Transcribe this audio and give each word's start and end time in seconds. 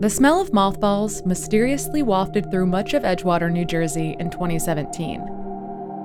The 0.00 0.08
smell 0.08 0.40
of 0.40 0.54
mothballs 0.54 1.26
mysteriously 1.26 2.00
wafted 2.02 2.50
through 2.50 2.68
much 2.68 2.94
of 2.94 3.02
Edgewater, 3.02 3.52
New 3.52 3.66
Jersey 3.66 4.16
in 4.18 4.30
2017. 4.30 5.20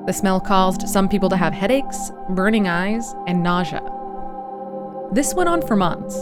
The 0.05 0.12
smell 0.12 0.41
caused 0.41 0.89
some 0.89 1.07
people 1.07 1.29
to 1.29 1.38
have 1.38 1.54
headaches, 1.54 2.12
burning 2.31 2.68
eyes, 2.68 3.16
and 3.26 3.42
nausea. 3.42 3.79
This 5.13 5.34
went 5.34 5.47
on 5.47 5.66
for 5.66 5.78
months 5.78 6.18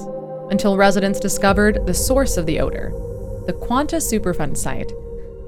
until 0.51 0.77
residents 0.77 1.19
discovered 1.19 1.83
the 1.87 1.95
source 1.95 2.37
of 2.37 2.45
the 2.45 2.59
odor 2.59 2.91
the 3.47 3.53
Quanta 3.53 3.95
Superfund 3.95 4.55
site, 4.55 4.91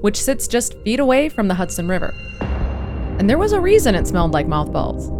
which 0.00 0.20
sits 0.20 0.48
just 0.48 0.74
feet 0.82 0.98
away 0.98 1.28
from 1.28 1.46
the 1.46 1.54
Hudson 1.54 1.86
River. 1.86 2.12
And 3.20 3.30
there 3.30 3.38
was 3.38 3.52
a 3.52 3.60
reason 3.60 3.94
it 3.94 4.08
smelled 4.08 4.32
like 4.32 4.48
mothballs. 4.48 5.12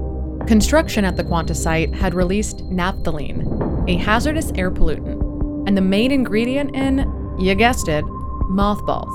Construction 0.49 1.05
at 1.05 1.17
the 1.17 1.25
Quanta 1.25 1.55
site 1.55 1.95
had 1.95 2.15
released 2.15 2.69
naphthalene, 2.69 3.89
a 3.89 3.97
hazardous 3.97 4.51
air 4.57 4.73
pollutant, 4.73 5.26
and 5.67 5.77
the 5.77 5.83
main 5.83 6.13
ingredient 6.13 6.75
in, 6.75 7.37
you 7.39 7.55
guessed 7.55 7.89
it, 7.89 8.05
mothballs. 8.49 9.15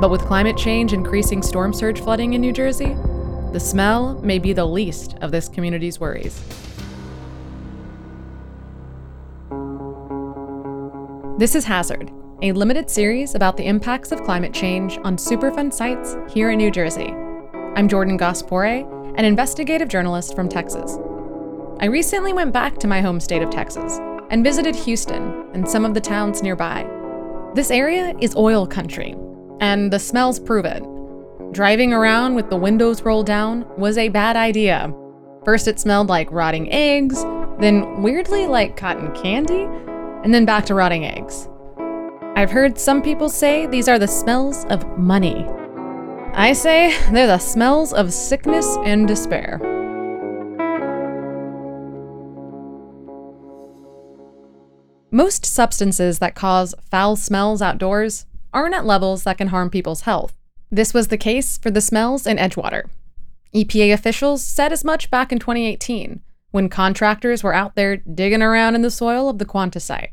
But 0.00 0.10
with 0.10 0.22
climate 0.22 0.56
change 0.56 0.92
increasing 0.92 1.42
storm 1.42 1.72
surge 1.72 2.00
flooding 2.00 2.32
in 2.34 2.40
New 2.40 2.52
Jersey, 2.52 2.96
the 3.52 3.60
smell 3.60 4.14
may 4.22 4.38
be 4.38 4.52
the 4.52 4.66
least 4.66 5.16
of 5.20 5.30
this 5.30 5.48
community's 5.48 6.00
worries. 6.00 6.42
This 11.38 11.54
is 11.54 11.64
Hazard, 11.64 12.10
a 12.42 12.52
limited 12.52 12.90
series 12.90 13.34
about 13.34 13.56
the 13.56 13.66
impacts 13.66 14.12
of 14.12 14.22
climate 14.24 14.52
change 14.52 14.98
on 15.04 15.16
Superfund 15.16 15.72
sites 15.72 16.16
here 16.32 16.50
in 16.50 16.58
New 16.58 16.70
Jersey. 16.70 17.14
I'm 17.76 17.88
Jordan 17.88 18.16
Gass-Poore', 18.16 19.16
an 19.16 19.24
investigative 19.24 19.88
journalist 19.88 20.34
from 20.34 20.48
Texas. 20.48 20.98
I 21.78 21.86
recently 21.86 22.32
went 22.32 22.52
back 22.52 22.78
to 22.78 22.86
my 22.86 23.00
home 23.00 23.20
state 23.20 23.42
of 23.42 23.50
Texas 23.50 23.98
and 24.30 24.42
visited 24.44 24.74
Houston 24.74 25.44
and 25.52 25.68
some 25.68 25.84
of 25.84 25.92
the 25.92 26.00
towns 26.00 26.42
nearby. 26.42 26.88
This 27.54 27.70
area 27.70 28.14
is 28.20 28.34
oil 28.36 28.66
country, 28.66 29.14
and 29.60 29.92
the 29.92 29.98
smells 29.98 30.40
prove 30.40 30.64
it. 30.64 30.82
Driving 31.52 31.92
around 31.92 32.36
with 32.36 32.48
the 32.48 32.56
windows 32.56 33.02
rolled 33.02 33.26
down 33.26 33.66
was 33.76 33.98
a 33.98 34.08
bad 34.08 34.36
idea. 34.36 34.94
First, 35.44 35.66
it 35.66 35.80
smelled 35.80 36.08
like 36.08 36.30
rotting 36.30 36.70
eggs, 36.72 37.22
then, 37.58 38.02
weirdly, 38.02 38.46
like 38.46 38.76
cotton 38.76 39.12
candy, 39.14 39.66
and 40.22 40.32
then 40.32 40.44
back 40.44 40.64
to 40.66 40.74
rotting 40.74 41.04
eggs. 41.04 41.48
I've 42.36 42.50
heard 42.50 42.78
some 42.78 43.02
people 43.02 43.28
say 43.28 43.66
these 43.66 43.88
are 43.88 43.98
the 43.98 44.06
smells 44.06 44.64
of 44.66 44.86
money. 44.96 45.44
I 46.32 46.52
say 46.52 46.96
they're 47.10 47.26
the 47.26 47.38
smells 47.38 47.92
of 47.92 48.12
sickness 48.12 48.76
and 48.84 49.08
despair. 49.08 49.60
Most 55.12 55.44
substances 55.44 56.20
that 56.20 56.36
cause 56.36 56.72
foul 56.88 57.16
smells 57.16 57.60
outdoors 57.60 58.26
aren't 58.52 58.76
at 58.76 58.86
levels 58.86 59.24
that 59.24 59.38
can 59.38 59.48
harm 59.48 59.68
people's 59.68 60.02
health. 60.02 60.36
This 60.70 60.94
was 60.94 61.08
the 61.08 61.18
case 61.18 61.58
for 61.58 61.70
the 61.70 61.80
smells 61.80 62.28
in 62.28 62.36
Edgewater. 62.36 62.88
EPA 63.52 63.92
officials 63.92 64.44
said 64.44 64.72
as 64.72 64.84
much 64.84 65.10
back 65.10 65.32
in 65.32 65.40
2018 65.40 66.20
when 66.52 66.68
contractors 66.68 67.42
were 67.42 67.54
out 67.54 67.74
there 67.74 67.96
digging 67.96 68.42
around 68.42 68.76
in 68.76 68.82
the 68.82 68.90
soil 68.90 69.28
of 69.28 69.38
the 69.38 69.44
Quanta 69.44 69.80
site. 69.80 70.10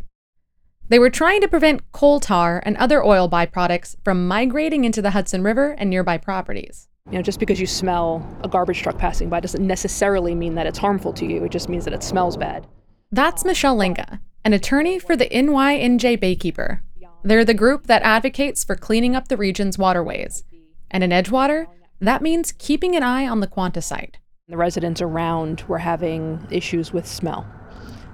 They 0.89 0.97
were 0.97 1.11
trying 1.11 1.41
to 1.41 1.47
prevent 1.47 1.91
coal 1.91 2.19
tar 2.19 2.63
and 2.65 2.75
other 2.77 3.03
oil 3.03 3.29
byproducts 3.29 3.97
from 4.03 4.27
migrating 4.27 4.83
into 4.83 5.01
the 5.01 5.11
Hudson 5.11 5.43
River 5.43 5.75
and 5.77 5.91
nearby 5.91 6.17
properties. 6.17 6.87
You 7.11 7.17
know, 7.17 7.21
just 7.21 7.39
because 7.39 7.59
you 7.59 7.67
smell 7.67 8.27
a 8.43 8.47
garbage 8.47 8.81
truck 8.81 8.97
passing 8.97 9.29
by 9.29 9.41
doesn't 9.41 9.65
necessarily 9.65 10.33
mean 10.33 10.55
that 10.55 10.65
it's 10.65 10.79
harmful 10.79 11.13
to 11.13 11.25
you. 11.25 11.43
It 11.43 11.51
just 11.51 11.69
means 11.69 11.85
that 11.85 11.93
it 11.93 12.03
smells 12.03 12.35
bad. 12.35 12.65
That's 13.11 13.45
Michelle 13.45 13.77
Langa, 13.77 14.19
an 14.43 14.53
attorney 14.53 14.99
for 14.99 15.15
the 15.15 15.29
NYNJ 15.29 16.17
Baykeeper. 16.19 16.81
They're 17.23 17.45
the 17.45 17.53
group 17.53 17.87
that 17.87 18.03
advocates 18.03 18.63
for 18.63 18.75
cleaning 18.75 19.15
up 19.15 19.27
the 19.27 19.37
region's 19.37 19.77
waterways. 19.77 20.43
And 20.89 21.03
in 21.03 21.09
Edgewater, 21.09 21.67
that 21.99 22.21
means 22.21 22.53
keeping 22.53 22.95
an 22.95 23.03
eye 23.03 23.27
on 23.27 23.39
the 23.39 23.47
Quanta 23.47 23.81
site. 23.81 24.17
The 24.47 24.57
residents 24.57 25.01
around 25.01 25.63
were 25.67 25.79
having 25.79 26.47
issues 26.49 26.93
with 26.93 27.05
smell. 27.05 27.45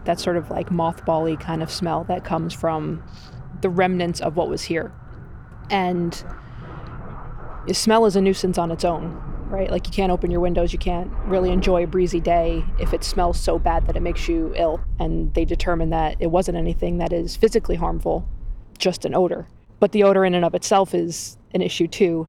That 0.05 0.19
sort 0.19 0.37
of 0.37 0.49
like 0.49 0.69
mothbally 0.69 1.39
kind 1.39 1.61
of 1.61 1.69
smell 1.69 2.03
that 2.05 2.23
comes 2.23 2.53
from 2.53 3.03
the 3.61 3.69
remnants 3.69 4.19
of 4.19 4.35
what 4.35 4.49
was 4.49 4.63
here. 4.63 4.91
And 5.69 6.23
smell 7.71 8.05
is 8.05 8.15
a 8.15 8.21
nuisance 8.21 8.57
on 8.57 8.71
its 8.71 8.83
own, 8.83 9.21
right? 9.53 9.69
Like 9.69 9.85
you 9.85 9.93
can't 9.93 10.11
open 10.11 10.31
your 10.31 10.41
windows, 10.41 10.73
you 10.73 10.79
can't 10.79 11.09
really 11.25 11.51
enjoy 11.51 11.83
a 11.83 11.87
breezy 11.87 12.19
day 12.19 12.65
if 12.79 12.93
it 12.93 13.03
smells 13.03 13.39
so 13.39 13.59
bad 13.59 13.85
that 13.87 13.95
it 13.95 14.01
makes 14.01 14.27
you 14.27 14.51
ill. 14.57 14.81
And 14.99 15.33
they 15.35 15.45
determined 15.45 15.93
that 15.93 16.17
it 16.19 16.27
wasn't 16.27 16.57
anything 16.57 16.97
that 16.97 17.13
is 17.13 17.35
physically 17.35 17.75
harmful, 17.75 18.27
just 18.79 19.05
an 19.05 19.13
odor. 19.13 19.47
But 19.79 19.91
the 19.91 20.03
odor 20.03 20.25
in 20.25 20.33
and 20.33 20.43
of 20.43 20.55
itself 20.55 20.95
is 20.95 21.37
an 21.53 21.61
issue 21.61 21.87
too. 21.87 22.25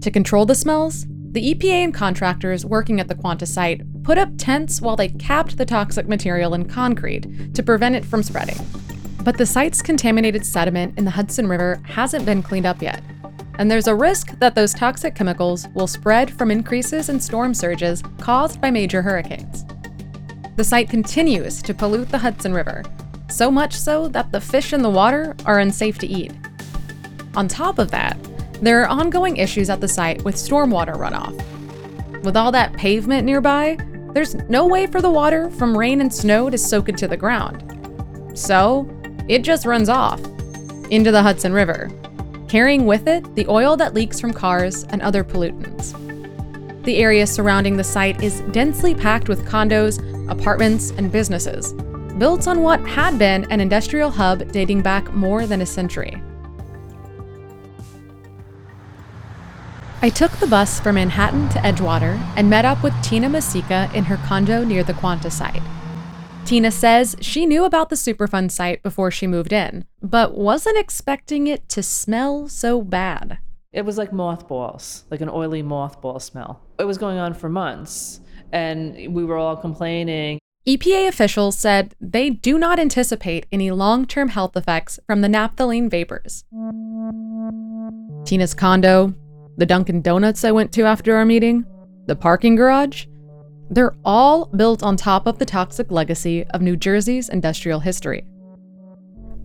To 0.00 0.10
control 0.10 0.46
the 0.46 0.54
smells, 0.54 1.06
the 1.32 1.54
EPA 1.54 1.84
and 1.84 1.94
contractors 1.94 2.64
working 2.64 3.00
at 3.00 3.08
the 3.08 3.14
Quanta 3.14 3.46
site 3.46 3.80
put 4.04 4.18
up 4.18 4.28
tents 4.36 4.80
while 4.80 4.96
they 4.96 5.08
capped 5.08 5.56
the 5.56 5.64
toxic 5.64 6.06
material 6.06 6.54
in 6.54 6.68
concrete 6.68 7.54
to 7.54 7.62
prevent 7.62 7.96
it 7.96 8.04
from 8.04 8.22
spreading. 8.22 8.58
But 9.24 9.38
the 9.38 9.46
site's 9.46 9.82
contaminated 9.82 10.44
sediment 10.44 10.98
in 10.98 11.04
the 11.04 11.12
Hudson 11.12 11.46
River 11.46 11.80
hasn't 11.84 12.26
been 12.26 12.42
cleaned 12.42 12.66
up 12.66 12.82
yet, 12.82 13.02
and 13.58 13.70
there's 13.70 13.86
a 13.86 13.94
risk 13.94 14.38
that 14.38 14.54
those 14.54 14.74
toxic 14.74 15.14
chemicals 15.14 15.68
will 15.74 15.86
spread 15.86 16.30
from 16.30 16.50
increases 16.50 17.08
in 17.08 17.20
storm 17.20 17.54
surges 17.54 18.02
caused 18.18 18.60
by 18.60 18.70
major 18.70 19.02
hurricanes. 19.02 19.64
The 20.56 20.64
site 20.64 20.90
continues 20.90 21.62
to 21.62 21.74
pollute 21.74 22.10
the 22.10 22.18
Hudson 22.18 22.52
River, 22.52 22.82
so 23.30 23.50
much 23.50 23.74
so 23.74 24.08
that 24.08 24.32
the 24.32 24.40
fish 24.40 24.72
in 24.72 24.82
the 24.82 24.90
water 24.90 25.34
are 25.46 25.60
unsafe 25.60 25.98
to 25.98 26.06
eat. 26.06 26.32
On 27.34 27.48
top 27.48 27.78
of 27.78 27.90
that, 27.90 28.16
there 28.60 28.82
are 28.82 28.88
ongoing 28.88 29.38
issues 29.38 29.70
at 29.70 29.80
the 29.80 29.88
site 29.88 30.22
with 30.24 30.36
stormwater 30.36 30.94
runoff. 30.94 31.34
With 32.22 32.36
all 32.36 32.52
that 32.52 32.74
pavement 32.74 33.24
nearby, 33.24 33.78
there's 34.12 34.34
no 34.34 34.66
way 34.66 34.86
for 34.86 35.00
the 35.00 35.10
water 35.10 35.50
from 35.50 35.76
rain 35.76 36.00
and 36.00 36.12
snow 36.12 36.50
to 36.50 36.58
soak 36.58 36.88
into 36.88 37.08
the 37.08 37.16
ground. 37.16 38.38
So, 38.38 38.88
it 39.28 39.40
just 39.40 39.66
runs 39.66 39.88
off 39.88 40.20
into 40.90 41.10
the 41.10 41.22
Hudson 41.22 41.52
River, 41.52 41.90
carrying 42.52 42.84
with 42.84 43.08
it 43.08 43.34
the 43.34 43.46
oil 43.48 43.78
that 43.78 43.94
leaks 43.94 44.20
from 44.20 44.30
cars 44.30 44.84
and 44.90 45.00
other 45.00 45.24
pollutants. 45.24 45.94
The 46.84 46.98
area 46.98 47.26
surrounding 47.26 47.78
the 47.78 47.82
site 47.82 48.22
is 48.22 48.42
densely 48.52 48.94
packed 48.94 49.26
with 49.26 49.46
condos, 49.46 49.96
apartments, 50.30 50.90
and 50.90 51.10
businesses, 51.10 51.72
built 52.18 52.46
on 52.46 52.60
what 52.60 52.86
had 52.86 53.18
been 53.18 53.50
an 53.50 53.62
industrial 53.62 54.10
hub 54.10 54.52
dating 54.52 54.82
back 54.82 55.14
more 55.14 55.46
than 55.46 55.62
a 55.62 55.66
century. 55.66 56.22
I 60.02 60.10
took 60.10 60.32
the 60.32 60.46
bus 60.46 60.78
from 60.78 60.96
Manhattan 60.96 61.48
to 61.50 61.58
Edgewater 61.60 62.20
and 62.36 62.50
met 62.50 62.66
up 62.66 62.82
with 62.82 62.92
Tina 63.02 63.30
Masika 63.30 63.90
in 63.94 64.04
her 64.04 64.18
condo 64.26 64.62
near 64.62 64.84
the 64.84 64.92
Quanta 64.92 65.30
site. 65.30 65.62
Tina 66.44 66.70
says 66.70 67.16
she 67.20 67.46
knew 67.46 67.64
about 67.64 67.88
the 67.88 67.96
Superfund 67.96 68.50
site 68.50 68.82
before 68.82 69.10
she 69.10 69.26
moved 69.26 69.52
in, 69.52 69.84
but 70.02 70.36
wasn't 70.36 70.76
expecting 70.76 71.46
it 71.46 71.68
to 71.70 71.82
smell 71.82 72.48
so 72.48 72.82
bad. 72.82 73.38
It 73.72 73.86
was 73.86 73.96
like 73.96 74.12
mothballs, 74.12 75.04
like 75.10 75.22
an 75.22 75.30
oily 75.30 75.62
mothball 75.62 76.20
smell. 76.20 76.60
It 76.78 76.84
was 76.84 76.98
going 76.98 77.16
on 77.16 77.32
for 77.32 77.48
months, 77.48 78.20
and 78.50 79.14
we 79.14 79.24
were 79.24 79.38
all 79.38 79.56
complaining. 79.56 80.38
EPA 80.66 81.08
officials 81.08 81.56
said 81.56 81.94
they 82.00 82.28
do 82.30 82.58
not 82.58 82.78
anticipate 82.78 83.46
any 83.50 83.70
long 83.70 84.04
term 84.06 84.28
health 84.28 84.56
effects 84.56 84.98
from 85.06 85.22
the 85.22 85.28
naphthalene 85.28 85.90
vapors. 85.90 86.44
Tina's 88.24 88.52
condo, 88.52 89.14
the 89.56 89.66
Dunkin' 89.66 90.02
Donuts 90.02 90.44
I 90.44 90.52
went 90.52 90.72
to 90.72 90.84
after 90.84 91.16
our 91.16 91.24
meeting, 91.24 91.64
the 92.06 92.16
parking 92.16 92.56
garage, 92.56 93.06
they're 93.72 93.94
all 94.04 94.46
built 94.46 94.82
on 94.82 94.98
top 94.98 95.26
of 95.26 95.38
the 95.38 95.46
toxic 95.46 95.90
legacy 95.90 96.44
of 96.50 96.60
New 96.60 96.76
Jersey's 96.76 97.30
industrial 97.30 97.80
history. 97.80 98.26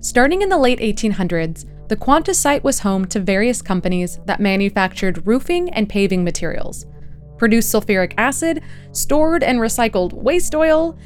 Starting 0.01 0.41
in 0.41 0.49
the 0.49 0.57
late 0.57 0.79
1800s, 0.79 1.65
the 1.87 1.95
Quanta 1.95 2.33
site 2.33 2.61
was 2.61 2.79
home 2.79 3.05
to 3.05 3.21
various 3.21 3.61
companies 3.61 4.19
that 4.25 4.41
manufactured 4.41 5.25
roofing 5.25 5.69
and 5.69 5.87
paving 5.87 6.25
materials, 6.25 6.85
produced 7.37 7.73
sulfuric 7.73 8.13
acid, 8.17 8.61
stored 8.91 9.43
and 9.43 9.59
recycled 9.59 10.11
waste 10.11 10.53
oil, 10.53 10.97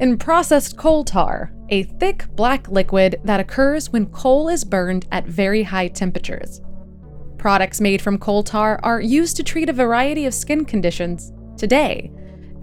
and 0.00 0.18
processed 0.18 0.76
coal 0.76 1.04
tar, 1.04 1.52
a 1.68 1.84
thick 1.84 2.26
black 2.34 2.68
liquid 2.68 3.20
that 3.22 3.38
occurs 3.38 3.92
when 3.92 4.06
coal 4.06 4.48
is 4.48 4.64
burned 4.64 5.06
at 5.12 5.24
very 5.24 5.62
high 5.62 5.86
temperatures. 5.86 6.60
Products 7.38 7.80
made 7.80 8.02
from 8.02 8.18
coal 8.18 8.42
tar 8.42 8.80
are 8.82 9.00
used 9.00 9.36
to 9.36 9.44
treat 9.44 9.68
a 9.68 9.72
variety 9.72 10.26
of 10.26 10.34
skin 10.34 10.64
conditions 10.64 11.32
today, 11.56 12.10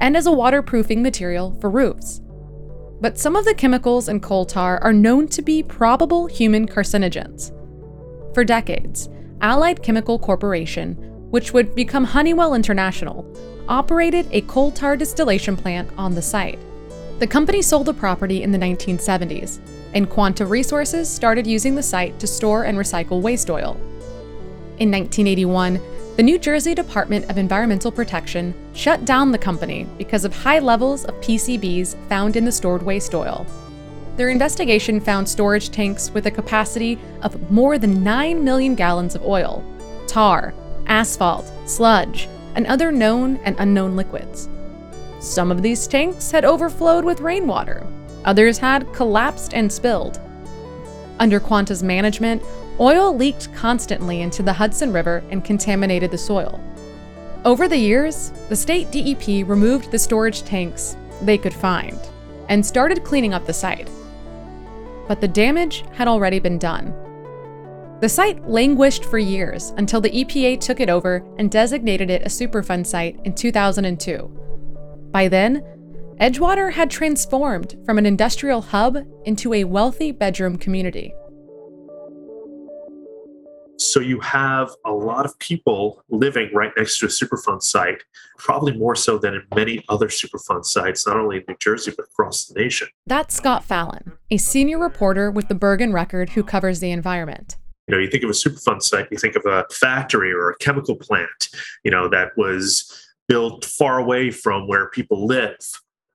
and 0.04 0.18
as 0.18 0.26
a 0.26 0.32
waterproofing 0.34 1.02
material 1.02 1.58
for 1.62 1.70
roofs. 1.70 2.20
But 3.00 3.18
some 3.18 3.38
of 3.38 3.46
the 3.46 3.54
chemicals 3.54 4.10
in 4.10 4.20
coal 4.20 4.46
tar 4.46 4.78
are 4.84 4.92
known 4.92 5.30
to 5.30 5.42
be 5.42 5.64
probable 5.64 6.28
human 6.28 6.68
carcinogens. 6.68 7.54
For 8.34 8.44
decades, 8.44 9.08
Allied 9.40 9.82
Chemical 9.82 10.20
Corporation, 10.20 10.96
which 11.32 11.54
would 11.54 11.74
become 11.74 12.04
Honeywell 12.04 12.54
International, 12.54 13.26
operated 13.70 14.28
a 14.32 14.42
coal 14.42 14.72
tar 14.72 14.98
distillation 14.98 15.56
plant 15.56 15.90
on 15.98 16.16
the 16.16 16.22
site. 16.22 16.60
The 17.20 17.28
company 17.28 17.62
sold 17.62 17.86
the 17.86 17.94
property 17.94 18.44
in 18.44 18.52
the 18.52 18.60
1970s, 18.60 19.62
and 19.94 20.10
Quanta 20.10 20.46
Resources 20.46 21.08
started 21.08 21.48
using 21.48 21.76
the 21.76 21.84
site 21.84 22.20
to 22.20 22.28
store 22.28 22.66
and 22.66 22.78
recycle 22.78 23.22
waste 23.22 23.50
oil. 23.50 23.78
In 24.80 24.92
1981, 24.92 25.80
the 26.16 26.22
New 26.22 26.38
Jersey 26.38 26.76
Department 26.76 27.28
of 27.32 27.40
Environmental 27.40 27.92
Protection 27.92 28.54
shut 28.76 29.04
down 29.04 29.32
the 29.32 29.38
company 29.38 29.88
because 29.98 30.26
of 30.26 30.36
high 30.36 30.60
levels 30.60 31.06
of 31.06 31.16
PCBs 31.16 31.96
found 32.08 32.36
in 32.36 32.46
the 32.46 32.52
stored 32.52 32.84
waste 32.84 33.16
oil. 33.16 33.48
Their 34.16 34.30
investigation 34.30 35.00
found 35.00 35.28
storage 35.28 35.72
tanks 35.72 36.12
with 36.12 36.28
a 36.28 36.32
capacity 36.32 37.00
of 37.24 37.50
more 37.50 37.80
than 37.80 38.04
9 38.04 38.44
million 38.44 38.76
gallons 38.76 39.16
of 39.16 39.26
oil, 39.26 39.64
tar, 40.06 40.54
asphalt, 40.86 41.52
sludge, 41.66 42.30
and 42.54 42.68
other 42.68 42.92
known 42.92 43.38
and 43.38 43.56
unknown 43.58 43.96
liquids. 43.96 44.50
Some 45.20 45.50
of 45.50 45.64
these 45.64 45.88
tanks 45.88 46.30
had 46.30 46.46
overflowed 46.46 47.06
with 47.06 47.22
rainwater, 47.22 47.88
others 48.24 48.60
had 48.60 48.94
collapsed 48.94 49.56
and 49.56 49.72
spilled. 49.72 50.22
Under 51.20 51.40
Quanta's 51.40 51.84
management, 51.84 52.42
oil 52.80 53.16
leaked 53.16 53.54
constantly 53.54 54.22
into 54.22 54.44
the 54.44 54.54
Hudson 54.54 54.92
River 54.92 55.24
and 55.30 55.44
contaminated 55.44 56.12
the 56.12 56.18
soil. 56.18 56.62
Over 57.46 57.68
the 57.68 57.78
years, 57.78 58.32
the 58.50 58.56
state 58.56 58.92
DEP 58.92 59.48
removed 59.48 59.92
the 59.92 60.00
storage 60.00 60.44
tanks 60.44 60.96
they 61.22 61.38
could 61.38 61.54
find 61.54 62.00
and 62.50 62.66
started 62.66 63.04
cleaning 63.04 63.34
up 63.34 63.46
the 63.46 63.54
site 63.54 63.90
but 65.08 65.22
the 65.22 65.28
damage 65.28 65.84
had 65.94 66.08
already 66.08 66.40
been 66.40 66.58
done. 66.58 66.94
The 68.00 68.10
site 68.10 68.48
languished 68.48 69.06
for 69.06 69.18
years 69.18 69.74
until 69.78 70.02
the 70.02 70.10
EPA 70.10 70.60
took 70.60 70.80
it 70.80 70.90
over 70.90 71.24
and 71.38 71.50
designated 71.50 72.10
it 72.10 72.24
a 72.24 72.30
Superfund 72.30 72.86
site 72.86 73.20
in 73.24 73.34
2002. 73.34 75.10
By 75.12 75.28
then, 75.28 75.64
Edgewater 76.20 76.72
had 76.72 76.92
transformed 76.92 77.76
from 77.86 77.98
an 77.98 78.06
industrial 78.06 78.62
hub 78.62 78.98
into 79.26 79.54
a 79.54 79.64
wealthy 79.64 80.12
bedroom 80.12 80.58
community. 80.58 81.14
So 83.78 84.00
you 84.00 84.20
have 84.20 84.70
a 84.86 84.92
lot 84.92 85.26
of 85.26 85.38
people 85.40 86.04
living 86.10 86.52
right 86.54 86.72
next 86.78 87.00
to 87.00 87.08
a 87.08 87.10
Superfund 87.10 87.64
site, 87.64 88.04
probably 88.38 88.78
more 88.78 88.96
so 88.96 89.18
than 89.18 89.34
in 89.34 89.42
many 89.56 89.84
other 89.90 90.08
Superfund 90.08 90.66
sites, 90.66 91.08
not 91.08 91.18
only 91.18 91.38
in 91.38 91.44
New 91.48 91.56
Jersey, 91.60 91.92
but 91.96 92.06
across 92.06 92.46
the 92.46 92.60
nation. 92.60 92.88
That's 93.08 93.36
Scott 93.36 93.64
Fallon, 93.64 94.14
a 94.30 94.38
senior 94.38 94.78
reporter 94.78 95.32
with 95.32 95.48
the 95.48 95.56
Bergen 95.56 95.92
Record 95.92 96.30
who 96.30 96.44
covers 96.44 96.80
the 96.80 96.92
environment. 96.92 97.58
You 97.88 97.96
know, 97.96 98.02
you 98.02 98.10
think 98.10 98.24
of 98.24 98.30
a 98.30 98.34
Superfund 98.34 98.84
site, 98.84 99.08
you 99.12 99.18
think 99.18 99.36
of 99.36 99.46
a 99.46 99.66
factory 99.72 100.32
or 100.32 100.52
a 100.52 100.58
chemical 100.58 100.96
plant, 100.96 101.50
you 101.84 101.92
know, 101.92 102.08
that 102.10 102.38
was 102.38 103.10
built 103.28 103.66
far 103.66 103.98
away 103.98 104.30
from 104.30 104.68
where 104.68 104.90
people 104.90 105.26
live. 105.26 105.58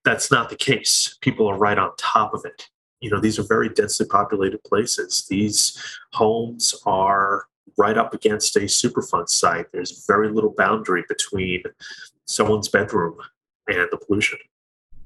That's 0.09 0.31
not 0.31 0.49
the 0.49 0.57
case. 0.57 1.19
People 1.21 1.47
are 1.47 1.59
right 1.59 1.79
on 1.79 1.91
top 1.97 2.35
of 2.35 2.45
it 2.45 2.69
you 3.01 3.09
know 3.09 3.21
these 3.21 3.39
are 3.39 3.45
very 3.45 3.69
densely 3.69 4.05
populated 4.07 4.61
places 4.65 5.25
these 5.31 5.81
homes 6.13 6.75
are 6.85 7.45
right 7.79 7.97
up 7.97 8.13
against 8.13 8.57
a 8.57 8.61
Superfund 8.61 9.29
site. 9.29 9.67
There's 9.73 10.05
very 10.07 10.29
little 10.29 10.55
boundary 10.57 11.05
between 11.09 11.63
someone's 12.27 12.69
bedroom 12.69 13.17
and 13.69 13.89
the 13.91 13.97
pollution. 13.97 14.39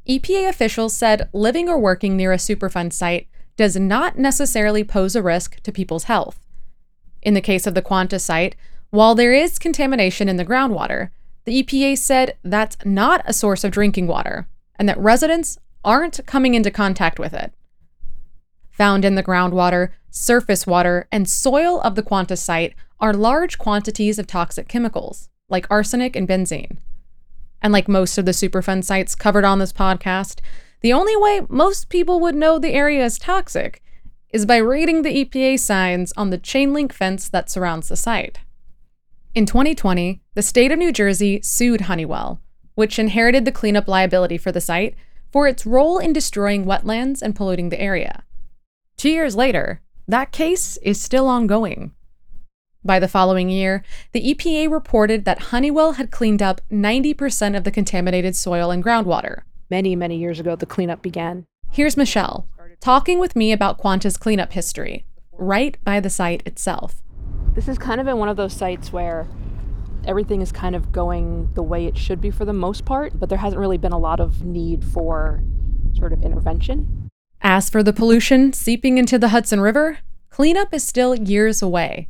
EPA 0.09 0.49
officials 0.49 0.95
said 0.95 1.29
living 1.33 1.69
or 1.69 1.79
working 1.79 2.17
near 2.17 2.33
a 2.33 2.39
Superfund 2.39 2.93
site 2.93 3.29
does 3.57 3.77
not 3.77 4.19
necessarily 4.19 4.83
pose 4.83 5.15
a 5.15 5.23
risk 5.23 5.61
to 5.63 5.71
people's 5.71 6.05
health. 6.05 6.41
In 7.21 7.35
the 7.35 7.41
case 7.41 7.67
of 7.67 7.75
the 7.75 7.83
Quanta 7.83 8.19
site, 8.19 8.57
while 8.91 9.15
there 9.15 9.33
is 9.33 9.59
contamination 9.59 10.29
in 10.29 10.37
the 10.37 10.45
groundwater, 10.45 11.11
the 11.45 11.63
EPA 11.63 11.99
said 11.99 12.37
that's 12.43 12.77
not 12.85 13.23
a 13.27 13.33
source 13.33 13.65
of 13.65 13.71
drinking 13.71 14.07
water 14.07 14.49
and 14.83 14.89
that 14.89 14.99
residents 14.99 15.59
aren't 15.85 16.27
coming 16.27 16.55
into 16.55 16.69
contact 16.69 17.21
with 17.21 17.33
it. 17.33 17.53
Found 18.73 19.05
in 19.05 19.15
the 19.15 19.23
groundwater, 19.23 19.91
surface 20.11 20.67
water, 20.67 21.07
and 21.13 21.31
soil 21.31 21.81
of 21.83 21.95
the 21.95 22.03
Quanta 22.03 22.37
site 22.37 22.75
are 22.99 23.15
large 23.15 23.59
quantities 23.59 24.19
of 24.19 24.27
toxic 24.27 24.67
chemicals, 24.67 25.29
like 25.49 25.71
arsenic 25.71 26.17
and 26.17 26.27
benzene. 26.27 26.79
And 27.63 27.73
like 27.73 27.87
most 27.87 28.19
of 28.19 28.25
the 28.25 28.33
Superfund 28.33 28.83
sites 28.83 29.15
covered 29.15 29.45
on 29.45 29.61
this 29.61 29.73
podcast, 29.73 30.41
the 30.81 30.93
only 30.93 31.15
way 31.15 31.47
most 31.49 31.89
people 31.89 32.19
would 32.19 32.35
know 32.35 32.59
the 32.59 32.73
area 32.73 33.05
is 33.05 33.21
toxic 33.21 33.85
is 34.31 34.45
by 34.45 34.57
reading 34.57 35.03
the 35.03 35.25
EPA 35.25 35.61
signs 35.61 36.13
on 36.17 36.31
the 36.31 36.39
chain 36.39 36.73
link 36.73 36.93
fence 36.93 37.29
that 37.29 37.49
surrounds 37.49 37.87
the 37.87 37.97
site. 37.97 38.41
In 39.33 39.47
2020, 39.47 40.21
the 40.35 40.43
state 40.43 40.73
of 40.73 40.79
New 40.81 40.91
Jersey 40.91 41.41
sued 41.41 41.83
Honeywell, 41.83 42.41
which 42.83 42.99
inherited 42.99 43.45
the 43.45 43.53
cleanup 43.53 43.87
liability 43.87 44.37
for 44.37 44.51
the 44.51 44.61
site, 44.61 44.97
for 45.31 45.47
its 45.47 45.65
role 45.65 46.01
in 46.01 46.13
destroying 46.13 46.65
wetlands 46.65 47.23
and 47.23 47.37
polluting 47.37 47.69
the 47.69 47.81
area. 47.81 48.25
Two 48.97 49.09
years 49.09 49.37
later, 49.37 49.81
that 50.09 50.33
case 50.33 50.79
is 50.79 51.01
still 51.01 51.29
ongoing. 51.29 51.93
By 52.85 52.99
the 52.99 53.07
following 53.07 53.49
year, 53.49 53.85
the 54.11 54.35
EPA 54.35 54.69
reported 54.69 55.25
that 55.25 55.53
Honeywell 55.53 55.93
had 55.93 56.11
cleaned 56.11 56.43
up 56.43 56.61
90% 56.73 57.57
of 57.57 57.63
the 57.63 57.71
contaminated 57.71 58.35
soil 58.35 58.73
and 58.73 58.83
groundwater. 58.83 59.43
Many, 59.71 59.95
many 59.95 60.19
years 60.19 60.41
ago, 60.41 60.57
the 60.57 60.67
cleanup 60.67 61.03
began. 61.03 61.47
Here's 61.71 61.97
Michelle 61.97 62.49
talking 62.81 63.21
with 63.21 63.37
me 63.37 63.53
about 63.53 63.79
Quanta's 63.79 64.17
cleanup 64.17 64.55
history, 64.55 65.05
right 65.31 65.79
by 65.85 66.01
the 66.01 66.11
site 66.11 66.45
itself. 66.45 67.01
This 67.55 67.69
is 67.69 67.79
kind 67.79 68.01
of 68.01 68.09
in 68.09 68.17
one 68.17 68.29
of 68.29 68.37
those 68.37 68.55
sites 68.55 68.93
where 68.93 69.29
everything 70.07 70.41
is 70.41 70.53
kind 70.53 70.75
of 70.75 70.93
going 70.93 71.51
the 71.55 71.63
way 71.63 71.87
it 71.87 71.97
should 71.97 72.21
be 72.21 72.31
for 72.31 72.45
the 72.45 72.53
most 72.53 72.85
part, 72.85 73.19
but 73.19 73.29
there 73.29 73.39
hasn't 73.39 73.61
really 73.61 73.79
been 73.79 73.93
a 73.93 73.99
lot 73.99 74.21
of 74.21 74.45
need 74.45 74.85
for 74.85 75.43
sort 75.95 76.13
of 76.13 76.23
intervention. 76.23 77.09
As 77.41 77.69
for 77.69 77.83
the 77.83 77.93
pollution 77.93 78.53
seeping 78.53 78.99
into 78.99 79.19
the 79.19 79.29
Hudson 79.29 79.61
River, 79.61 79.99
cleanup 80.31 80.73
is 80.73 80.85
still 80.85 81.15
years 81.15 81.61
away. 81.61 82.09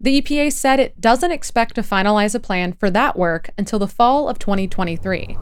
The 0.00 0.22
EPA 0.22 0.52
said 0.52 0.80
it 0.80 1.00
doesn't 1.00 1.30
expect 1.30 1.74
to 1.74 1.82
finalize 1.82 2.34
a 2.34 2.40
plan 2.40 2.72
for 2.72 2.90
that 2.90 3.18
work 3.18 3.50
until 3.58 3.78
the 3.78 3.86
fall 3.86 4.28
of 4.28 4.38
2023. 4.38 5.36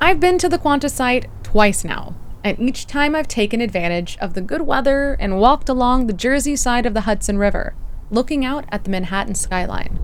I've 0.00 0.20
been 0.20 0.38
to 0.38 0.48
the 0.48 0.58
Quanta 0.58 0.88
site 0.88 1.26
twice 1.42 1.84
now, 1.84 2.14
and 2.42 2.58
each 2.58 2.86
time 2.86 3.14
I've 3.14 3.28
taken 3.28 3.60
advantage 3.60 4.16
of 4.18 4.32
the 4.32 4.40
good 4.40 4.62
weather 4.62 5.14
and 5.20 5.38
walked 5.38 5.68
along 5.68 6.06
the 6.06 6.14
Jersey 6.14 6.56
side 6.56 6.86
of 6.86 6.94
the 6.94 7.02
Hudson 7.02 7.36
River, 7.36 7.74
looking 8.10 8.44
out 8.44 8.64
at 8.70 8.84
the 8.84 8.90
Manhattan 8.90 9.34
skyline. 9.34 9.98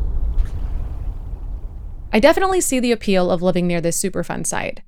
I 2.14 2.20
definitely 2.20 2.62
see 2.62 2.80
the 2.80 2.92
appeal 2.92 3.30
of 3.30 3.42
living 3.42 3.66
near 3.66 3.82
this 3.82 4.00
Superfund 4.00 4.46
site, 4.46 4.80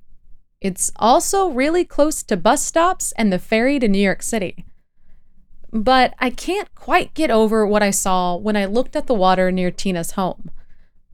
it's 0.59 0.91
also 0.95 1.49
really 1.49 1.85
close 1.85 2.23
to 2.23 2.37
bus 2.37 2.63
stops 2.63 3.11
and 3.17 3.31
the 3.31 3.37
ferry 3.37 3.77
to 3.79 3.87
New 3.87 3.99
York 3.99 4.23
City. 4.23 4.65
But 5.71 6.15
I 6.19 6.29
can't 6.29 6.73
quite 6.73 7.13
get 7.13 7.29
over 7.29 7.67
what 7.67 7.83
I 7.83 7.91
saw 7.91 8.35
when 8.35 8.55
I 8.55 8.65
looked 8.65 8.95
at 8.95 9.05
the 9.05 9.13
water 9.13 9.51
near 9.51 9.71
Tina's 9.71 10.11
home 10.11 10.51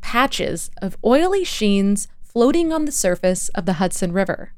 patches 0.02 0.70
of 0.82 0.98
oily 1.04 1.46
sheens 1.46 2.10
floating 2.22 2.74
on 2.74 2.84
the 2.84 2.92
surface 2.92 3.48
of 3.50 3.66
the 3.66 3.74
Hudson 3.74 4.12
River. 4.12 4.54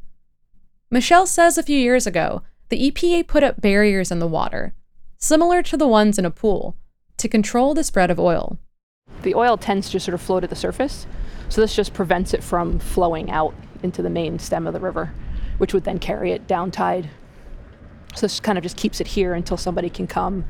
Michelle 0.89 1.27
says 1.27 1.55
a 1.55 1.63
few 1.63 1.77
years 1.77 2.07
ago, 2.07 2.41
the 2.69 2.89
EPA 2.89 3.27
put 3.27 3.43
up 3.43 3.61
barriers 3.61 4.09
in 4.11 4.17
the 4.17 4.27
water, 4.27 4.73
similar 5.19 5.61
to 5.61 5.77
the 5.77 5.87
ones 5.87 6.17
in 6.17 6.25
a 6.25 6.31
pool, 6.31 6.75
to 7.17 7.29
control 7.29 7.75
the 7.75 7.83
spread 7.83 8.09
of 8.09 8.19
oil. 8.19 8.57
The 9.25 9.33
oil 9.33 9.57
tends 9.57 9.89
to 9.89 9.99
sort 9.99 10.13
of 10.13 10.21
float 10.21 10.43
at 10.43 10.51
the 10.51 10.55
surface, 10.55 11.07
so 11.49 11.59
this 11.59 11.75
just 11.75 11.95
prevents 11.95 12.35
it 12.35 12.43
from 12.43 12.77
flowing 12.77 13.31
out 13.31 13.55
into 13.81 14.03
the 14.03 14.09
main 14.09 14.37
stem 14.37 14.67
of 14.67 14.73
the 14.73 14.79
river, 14.79 15.11
which 15.57 15.73
would 15.73 15.83
then 15.83 15.97
carry 15.97 16.31
it 16.31 16.45
down 16.45 16.69
tide. 16.69 17.09
So 18.13 18.21
this 18.21 18.39
kind 18.39 18.55
of 18.55 18.61
just 18.61 18.77
keeps 18.77 19.01
it 19.01 19.07
here 19.07 19.33
until 19.33 19.57
somebody 19.57 19.89
can 19.89 20.05
come 20.05 20.45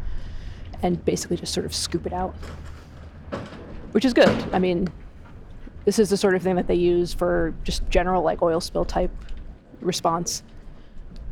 and 0.81 1.03
basically 1.05 1.37
just 1.37 1.53
sort 1.53 1.65
of 1.65 1.73
scoop 1.73 2.05
it 2.05 2.11
out, 2.11 2.35
which 3.93 4.03
is 4.03 4.13
good. 4.13 4.27
I 4.51 4.59
mean, 4.59 4.89
this 5.85 5.97
is 5.97 6.09
the 6.09 6.17
sort 6.17 6.35
of 6.35 6.43
thing 6.43 6.57
that 6.57 6.67
they 6.67 6.75
use 6.75 7.13
for 7.13 7.53
just 7.63 7.89
general 7.89 8.23
like 8.23 8.41
oil 8.41 8.59
spill 8.59 8.83
type 8.83 9.11
response. 9.79 10.43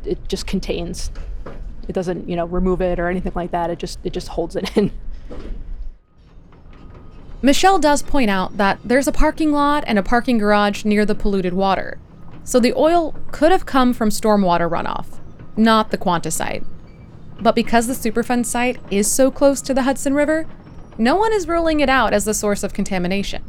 It 0.06 0.28
just 0.28 0.46
contains. 0.46 1.10
It 1.88 1.92
doesn't, 1.92 2.26
you 2.26 2.36
know, 2.36 2.46
remove 2.46 2.80
it 2.80 2.98
or 2.98 3.10
anything 3.10 3.32
like 3.34 3.50
that. 3.50 3.68
It 3.68 3.78
just 3.78 3.98
it 4.02 4.14
just 4.14 4.28
holds 4.28 4.56
it 4.56 4.74
in. 4.78 4.90
Michelle 7.44 7.78
does 7.78 8.00
point 8.00 8.30
out 8.30 8.56
that 8.56 8.78
there's 8.82 9.06
a 9.06 9.12
parking 9.12 9.52
lot 9.52 9.84
and 9.86 9.98
a 9.98 10.02
parking 10.02 10.38
garage 10.38 10.86
near 10.86 11.04
the 11.04 11.14
polluted 11.14 11.52
water, 11.52 11.98
so 12.42 12.58
the 12.58 12.72
oil 12.72 13.14
could 13.32 13.52
have 13.52 13.66
come 13.66 13.92
from 13.92 14.08
stormwater 14.08 14.66
runoff, 14.66 15.20
not 15.54 15.90
the 15.90 15.98
Quanta 15.98 16.30
site. 16.30 16.64
But 17.38 17.54
because 17.54 17.86
the 17.86 17.92
Superfund 17.92 18.46
site 18.46 18.80
is 18.90 19.12
so 19.12 19.30
close 19.30 19.60
to 19.60 19.74
the 19.74 19.82
Hudson 19.82 20.14
River, 20.14 20.46
no 20.96 21.16
one 21.16 21.34
is 21.34 21.46
ruling 21.46 21.80
it 21.80 21.90
out 21.90 22.14
as 22.14 22.24
the 22.24 22.32
source 22.32 22.62
of 22.62 22.72
contamination. 22.72 23.44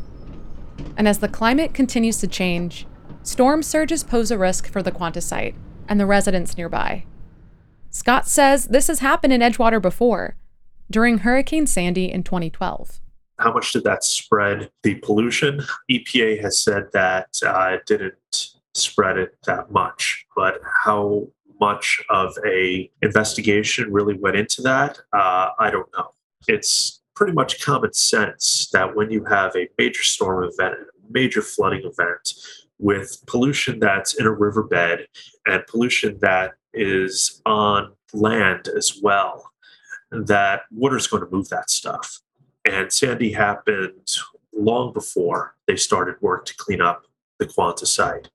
And 0.98 1.08
as 1.08 1.20
the 1.20 1.30
climate 1.30 1.74
continues 1.74 2.18
to 2.18 2.28
change, 2.28 2.86
storm 3.24 3.64
surges 3.64 4.04
pose 4.04 4.30
a 4.30 4.38
risk 4.38 4.68
for 4.68 4.84
the 4.84 4.92
Quanta 4.92 5.22
site 5.22 5.56
and 5.88 6.02
the 6.02 6.06
residents 6.06 6.58
nearby. 6.58 7.06
Scott 7.92 8.28
says 8.28 8.66
this 8.66 8.88
has 8.88 9.00
happened 9.00 9.32
in 9.32 9.40
Edgewater 9.40 9.82
before, 9.82 10.36
during 10.92 11.20
Hurricane 11.20 11.66
Sandy 11.66 12.12
in 12.12 12.24
2012. 12.24 13.00
How 13.40 13.54
much 13.54 13.74
did 13.74 13.84
that 13.84 14.04
spread 14.04 14.70
the 14.84 14.96
pollution? 14.96 15.62
EPA 15.92 16.42
has 16.42 16.62
said 16.62 16.88
that 16.94 17.28
uh, 17.46 17.72
it 17.74 17.86
didn't 17.86 18.56
spread 18.74 19.18
it 19.18 19.38
that 19.46 19.72
much, 19.72 20.26
but 20.36 20.62
how 20.84 21.28
much 21.60 22.02
of 22.10 22.34
a 22.46 22.90
investigation 23.02 23.92
really 23.92 24.18
went 24.18 24.36
into 24.36 24.62
that, 24.62 25.00
uh, 25.14 25.50
I 25.60 25.70
don't 25.72 25.90
know. 25.98 26.12
It's 26.48 27.02
pretty 27.16 27.34
much 27.34 27.64
common 27.64 27.94
sense 27.94 28.70
that 28.74 28.96
when 28.96 29.10
you 29.10 29.24
have 29.26 29.56
a 29.56 29.70
major 29.78 30.04
storm 30.04 30.44
event, 30.44 30.76
a 30.76 31.12
major 31.12 31.42
flooding 31.42 31.86
event, 31.86 32.34
with 32.78 33.24
pollution 33.26 33.80
that's 33.80 34.16
in 34.16 34.26
a 34.26 34.32
riverbed 34.32 35.08
and 35.46 35.66
pollution 35.68 36.18
that 36.22 36.52
is 36.74 37.42
on 37.46 37.94
land 38.14 38.68
as 38.68 39.00
well, 39.02 39.50
that 40.12 40.64
water's 40.72 41.08
going 41.08 41.24
to 41.24 41.32
move 41.32 41.48
that 41.50 41.70
stuff. 41.70 42.20
And 42.66 42.92
Sandy 42.92 43.32
happened 43.32 44.10
long 44.54 44.94
before 44.94 45.56
they 45.68 45.76
started 45.76 46.16
work 46.22 46.46
to 46.46 46.56
clean 46.56 46.82
up 46.82 47.06
the 47.40 47.46
Quanta 47.46 47.86
site. 47.86 48.30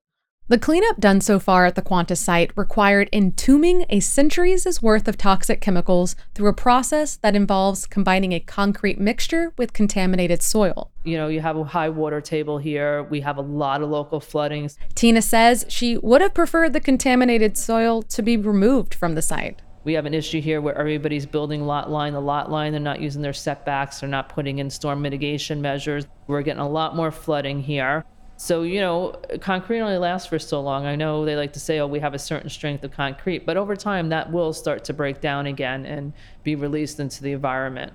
The 0.47 0.59
cleanup 0.59 0.99
done 0.99 1.21
so 1.21 1.39
far 1.39 1.65
at 1.65 1.75
the 1.75 1.81
Quanta 1.81 2.13
site 2.13 2.51
required 2.57 3.07
entombing 3.13 3.85
a 3.89 4.01
centuries' 4.01 4.81
worth 4.81 5.07
of 5.07 5.17
toxic 5.17 5.61
chemicals 5.61 6.17
through 6.35 6.49
a 6.49 6.53
process 6.53 7.15
that 7.17 7.37
involves 7.37 7.87
combining 7.87 8.33
a 8.33 8.41
concrete 8.41 8.99
mixture 8.99 9.53
with 9.57 9.71
contaminated 9.71 10.41
soil. 10.41 10.91
You 11.05 11.15
know, 11.15 11.29
you 11.29 11.39
have 11.39 11.55
a 11.55 11.63
high 11.63 11.87
water 11.87 12.19
table 12.19 12.57
here. 12.57 13.03
We 13.03 13.21
have 13.21 13.37
a 13.37 13.41
lot 13.41 13.81
of 13.81 13.89
local 13.89 14.19
floodings. 14.19 14.77
Tina 14.93 15.21
says 15.21 15.65
she 15.69 15.97
would 15.97 16.19
have 16.19 16.33
preferred 16.33 16.73
the 16.73 16.81
contaminated 16.81 17.57
soil 17.57 18.01
to 18.03 18.21
be 18.21 18.35
removed 18.35 18.93
from 18.93 19.15
the 19.15 19.21
site. 19.21 19.61
We 19.83 19.93
have 19.93 20.05
an 20.05 20.13
issue 20.13 20.41
here 20.41 20.61
where 20.61 20.77
everybody's 20.77 21.25
building 21.25 21.65
lot 21.65 21.89
line, 21.89 22.13
the 22.13 22.21
lot 22.21 22.51
line, 22.51 22.71
they're 22.71 22.79
not 22.79 23.01
using 23.01 23.21
their 23.21 23.33
setbacks, 23.33 23.99
they're 23.99 24.09
not 24.09 24.29
putting 24.29 24.59
in 24.59 24.69
storm 24.69 25.01
mitigation 25.01 25.61
measures. 25.61 26.05
We're 26.27 26.43
getting 26.43 26.61
a 26.61 26.69
lot 26.69 26.95
more 26.95 27.11
flooding 27.11 27.61
here. 27.61 28.05
So, 28.37 28.63
you 28.63 28.79
know, 28.79 29.15
concrete 29.39 29.81
only 29.81 29.97
lasts 29.97 30.27
for 30.27 30.39
so 30.39 30.61
long. 30.61 30.85
I 30.85 30.95
know 30.95 31.25
they 31.25 31.35
like 31.35 31.53
to 31.53 31.59
say, 31.59 31.79
oh, 31.79 31.87
we 31.87 31.99
have 31.99 32.15
a 32.15 32.19
certain 32.19 32.49
strength 32.49 32.83
of 32.83 32.91
concrete, 32.91 33.45
but 33.45 33.57
over 33.57 33.75
time 33.75 34.09
that 34.09 34.31
will 34.31 34.51
start 34.53 34.83
to 34.85 34.93
break 34.93 35.21
down 35.21 35.45
again 35.45 35.85
and 35.85 36.13
be 36.43 36.55
released 36.55 36.99
into 36.99 37.21
the 37.21 37.33
environment. 37.33 37.93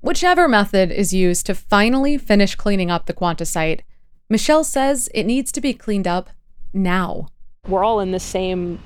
Whichever 0.00 0.48
method 0.48 0.90
is 0.90 1.12
used 1.12 1.46
to 1.46 1.54
finally 1.54 2.18
finish 2.18 2.54
cleaning 2.54 2.90
up 2.90 3.06
the 3.06 3.12
Quanta 3.12 3.44
site, 3.44 3.82
Michelle 4.28 4.64
says 4.64 5.08
it 5.14 5.24
needs 5.24 5.52
to 5.52 5.60
be 5.60 5.74
cleaned 5.74 6.08
up 6.08 6.30
now. 6.72 7.28
We're 7.68 7.84
all 7.84 8.00
in 8.00 8.10
the 8.10 8.20
same 8.20 8.80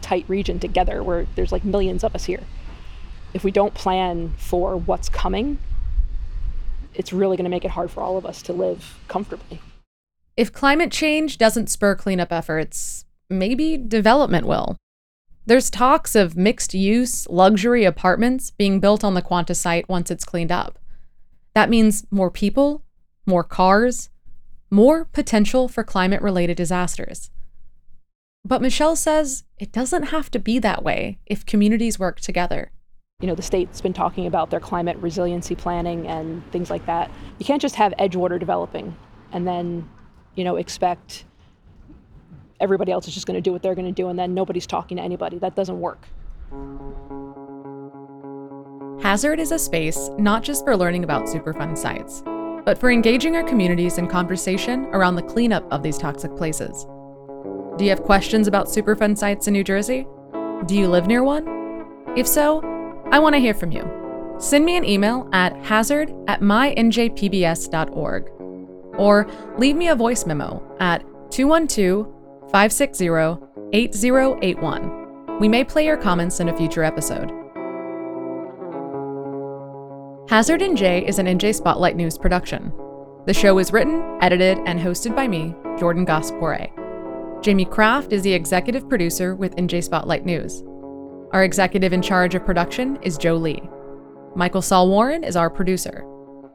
tight 0.00 0.24
region 0.28 0.58
together 0.58 1.02
where 1.02 1.26
there's 1.34 1.52
like 1.52 1.64
millions 1.64 2.04
of 2.04 2.14
us 2.14 2.24
here. 2.24 2.42
If 3.32 3.44
we 3.44 3.50
don't 3.50 3.74
plan 3.74 4.34
for 4.36 4.76
what's 4.76 5.08
coming, 5.08 5.58
it's 6.94 7.12
really 7.12 7.36
going 7.36 7.44
to 7.44 7.50
make 7.50 7.64
it 7.64 7.70
hard 7.72 7.90
for 7.90 8.02
all 8.02 8.16
of 8.16 8.26
us 8.26 8.42
to 8.42 8.52
live 8.52 8.98
comfortably. 9.08 9.60
If 10.36 10.52
climate 10.52 10.90
change 10.90 11.38
doesn't 11.38 11.70
spur 11.70 11.94
cleanup 11.94 12.32
efforts, 12.32 13.04
maybe 13.28 13.76
development 13.76 14.46
will. 14.46 14.76
There's 15.46 15.70
talks 15.70 16.14
of 16.14 16.36
mixed 16.36 16.74
use, 16.74 17.28
luxury 17.28 17.84
apartments 17.84 18.50
being 18.50 18.80
built 18.80 19.02
on 19.02 19.14
the 19.14 19.22
Quanta 19.22 19.54
site 19.54 19.88
once 19.88 20.10
it's 20.10 20.24
cleaned 20.24 20.52
up. 20.52 20.78
That 21.54 21.70
means 21.70 22.04
more 22.10 22.30
people, 22.30 22.84
more 23.26 23.44
cars, 23.44 24.10
more 24.70 25.04
potential 25.06 25.68
for 25.68 25.82
climate 25.82 26.22
related 26.22 26.56
disasters. 26.56 27.30
But 28.44 28.62
Michelle 28.62 28.96
says 28.96 29.44
it 29.58 29.72
doesn't 29.72 30.04
have 30.04 30.30
to 30.30 30.38
be 30.38 30.58
that 30.58 30.82
way 30.82 31.18
if 31.26 31.46
communities 31.46 31.98
work 31.98 32.20
together. 32.20 32.72
You 33.20 33.26
know, 33.26 33.34
the 33.34 33.42
state's 33.42 33.80
been 33.80 33.92
talking 33.92 34.26
about 34.26 34.50
their 34.50 34.60
climate 34.60 34.96
resiliency 34.96 35.54
planning 35.54 36.06
and 36.06 36.42
things 36.50 36.70
like 36.70 36.86
that. 36.86 37.10
You 37.38 37.44
can't 37.44 37.60
just 37.60 37.76
have 37.76 37.92
Edgewater 37.98 38.40
developing 38.40 38.96
and 39.32 39.46
then 39.46 39.88
you 40.34 40.44
know, 40.44 40.56
expect 40.56 41.24
everybody 42.60 42.92
else 42.92 43.08
is 43.08 43.14
just 43.14 43.26
going 43.26 43.36
to 43.36 43.40
do 43.40 43.52
what 43.52 43.62
they're 43.62 43.74
going 43.74 43.86
to 43.86 43.92
do 43.92 44.08
and 44.08 44.18
then 44.18 44.34
nobody's 44.34 44.66
talking 44.66 44.96
to 44.96 45.02
anybody. 45.02 45.38
That 45.38 45.54
doesn't 45.54 45.80
work. 45.80 46.06
Hazard 49.02 49.40
is 49.40 49.50
a 49.50 49.58
space 49.58 50.10
not 50.18 50.42
just 50.42 50.64
for 50.64 50.76
learning 50.76 51.04
about 51.04 51.24
Superfund 51.24 51.78
sites, 51.78 52.22
but 52.64 52.78
for 52.78 52.90
engaging 52.90 53.34
our 53.34 53.42
communities 53.42 53.98
in 53.98 54.06
conversation 54.06 54.84
around 54.86 55.16
the 55.16 55.22
cleanup 55.22 55.66
of 55.72 55.82
these 55.82 55.96
toxic 55.96 56.36
places. 56.36 56.86
Do 57.80 57.84
you 57.86 57.90
have 57.92 58.02
questions 58.02 58.46
about 58.46 58.66
Superfund 58.66 59.16
sites 59.16 59.48
in 59.48 59.54
New 59.54 59.64
Jersey? 59.64 60.06
Do 60.66 60.76
you 60.76 60.86
live 60.86 61.06
near 61.06 61.24
one? 61.24 61.46
If 62.14 62.26
so, 62.28 62.60
I 63.10 63.18
want 63.18 63.34
to 63.36 63.40
hear 63.40 63.54
from 63.54 63.72
you. 63.72 63.90
Send 64.38 64.66
me 64.66 64.76
an 64.76 64.84
email 64.84 65.26
at 65.32 65.56
hazard 65.64 66.12
at 66.28 66.42
mynjpbs.org 66.42 68.30
or 68.98 69.26
leave 69.56 69.76
me 69.76 69.88
a 69.88 69.94
voice 69.94 70.26
memo 70.26 70.62
at 70.78 71.02
212 71.30 72.04
560 72.50 73.08
8081. 73.72 75.38
We 75.40 75.48
may 75.48 75.64
play 75.64 75.86
your 75.86 75.96
comments 75.96 76.38
in 76.38 76.50
a 76.50 76.56
future 76.58 76.84
episode. 76.84 77.30
Hazard 80.28 80.60
NJ 80.60 81.08
is 81.08 81.18
an 81.18 81.24
NJ 81.24 81.54
Spotlight 81.54 81.96
News 81.96 82.18
production. 82.18 82.74
The 83.24 83.32
show 83.32 83.58
is 83.58 83.72
written, 83.72 84.18
edited, 84.20 84.58
and 84.66 84.78
hosted 84.78 85.16
by 85.16 85.26
me, 85.26 85.54
Jordan 85.78 86.04
Gass-Poore'. 86.04 86.89
Jamie 87.42 87.64
Kraft 87.64 88.12
is 88.12 88.20
the 88.20 88.34
executive 88.34 88.86
producer 88.86 89.34
with 89.34 89.56
NJ 89.56 89.82
Spotlight 89.82 90.26
News. 90.26 90.62
Our 91.32 91.42
executive 91.42 91.94
in 91.94 92.02
charge 92.02 92.34
of 92.34 92.44
production 92.44 92.98
is 93.00 93.16
Joe 93.16 93.36
Lee. 93.36 93.62
Michael 94.36 94.60
Saul 94.60 94.90
Warren 94.90 95.24
is 95.24 95.36
our 95.36 95.48
producer. 95.48 96.04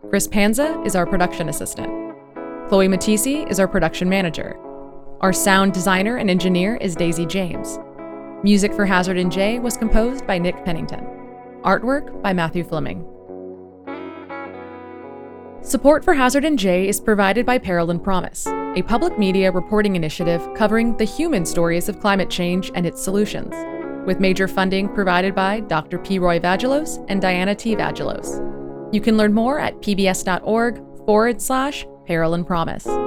Chris 0.09 0.27
Panza 0.27 0.79
is 0.85 0.95
our 0.95 1.07
production 1.07 1.49
assistant. 1.49 1.89
Chloe 2.69 2.87
Matisse 2.87 3.49
is 3.49 3.59
our 3.59 3.67
production 3.67 4.09
manager. 4.09 4.59
Our 5.21 5.33
sound 5.33 5.73
designer 5.73 6.17
and 6.17 6.29
engineer 6.29 6.75
is 6.75 6.95
Daisy 6.95 7.25
James. 7.25 7.79
Music 8.43 8.71
for 8.71 8.85
Hazard 8.85 9.17
NJ 9.17 9.59
was 9.59 9.77
composed 9.77 10.27
by 10.27 10.37
Nick 10.37 10.63
Pennington. 10.65 11.03
Artwork 11.63 12.21
by 12.21 12.31
Matthew 12.31 12.63
Fleming. 12.63 13.03
Support 15.61 16.05
for 16.05 16.13
Hazard 16.13 16.43
NJ 16.43 16.85
is 16.85 17.01
provided 17.01 17.43
by 17.43 17.57
Peril 17.57 17.89
and 17.89 18.03
Promise, 18.03 18.45
a 18.75 18.81
public 18.83 19.17
media 19.17 19.51
reporting 19.51 19.95
initiative 19.95 20.47
covering 20.53 20.97
the 20.97 21.05
human 21.05 21.45
stories 21.45 21.87
of 21.87 21.99
climate 21.99 22.29
change 22.29 22.71
and 22.75 22.85
its 22.85 23.01
solutions, 23.01 23.53
with 24.05 24.19
major 24.19 24.47
funding 24.47 24.89
provided 24.89 25.33
by 25.33 25.61
Dr. 25.61 25.97
P. 25.97 26.19
Roy 26.19 26.39
Vagelos 26.39 27.03
and 27.07 27.21
Diana 27.21 27.55
T. 27.55 27.75
Vagelos. 27.75 28.41
You 28.93 29.01
can 29.01 29.17
learn 29.17 29.33
more 29.33 29.59
at 29.59 29.81
pbs.org 29.81 30.81
forward 31.05 31.41
slash 31.41 31.85
Peril 32.05 32.33
and 32.33 32.45
Promise. 32.45 33.04